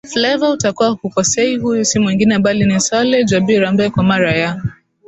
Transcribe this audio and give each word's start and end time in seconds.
Fleva 0.09 0.49
utakuwa 0.51 0.89
hukosei 0.89 1.57
Huyu 1.57 1.85
si 1.85 1.99
mwingine 1.99 2.39
bali 2.39 2.65
ni 2.65 2.79
Saleh 2.79 3.25
Jabir 3.25 3.65
ambaye 3.65 3.89
kwa 3.89 4.03
mara 4.03 4.33
ya 4.35 4.61